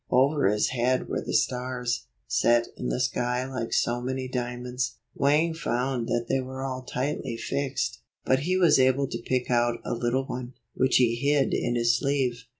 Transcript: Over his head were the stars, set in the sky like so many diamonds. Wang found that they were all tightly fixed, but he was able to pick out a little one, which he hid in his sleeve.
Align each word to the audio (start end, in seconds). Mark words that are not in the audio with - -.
Over 0.09 0.47
his 0.47 0.69
head 0.69 1.07
were 1.09 1.21
the 1.21 1.31
stars, 1.35 2.07
set 2.25 2.69
in 2.75 2.89
the 2.89 2.99
sky 2.99 3.45
like 3.45 3.71
so 3.71 4.01
many 4.01 4.27
diamonds. 4.27 4.95
Wang 5.13 5.53
found 5.53 6.07
that 6.07 6.25
they 6.27 6.39
were 6.41 6.63
all 6.63 6.81
tightly 6.81 7.37
fixed, 7.37 7.99
but 8.25 8.39
he 8.39 8.57
was 8.57 8.79
able 8.79 9.05
to 9.07 9.21
pick 9.21 9.51
out 9.51 9.79
a 9.85 9.93
little 9.93 10.25
one, 10.25 10.53
which 10.73 10.95
he 10.95 11.13
hid 11.17 11.53
in 11.53 11.75
his 11.75 11.99
sleeve. 11.99 12.45